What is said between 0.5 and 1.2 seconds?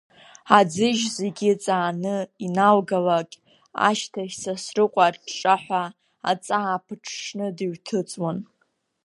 Аӡыжь